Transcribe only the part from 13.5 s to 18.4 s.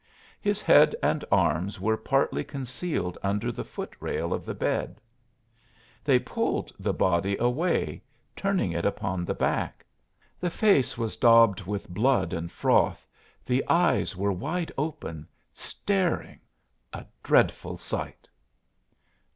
eyes were wide open, staring a dreadful sight!